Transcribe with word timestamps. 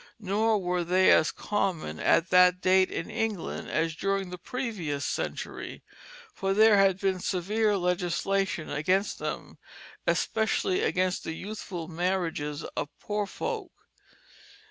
Nor 0.19 0.57
were 0.57 0.83
they 0.83 1.11
as 1.11 1.29
common 1.31 1.99
at 1.99 2.31
that 2.31 2.59
date 2.59 2.89
in 2.89 3.11
England 3.11 3.69
as 3.69 3.93
during 3.95 4.31
the 4.31 4.39
previous 4.39 5.05
century, 5.05 5.83
for 6.33 6.55
there 6.55 6.77
had 6.79 6.99
been 6.99 7.19
severe 7.19 7.77
legislation 7.77 8.67
against 8.71 9.19
them, 9.19 9.59
especially 10.07 10.81
against 10.81 11.23
the 11.23 11.33
youthful 11.33 11.87
marriages 11.87 12.63
of 12.75 12.89
poor 12.99 13.27
folk. 13.27 13.71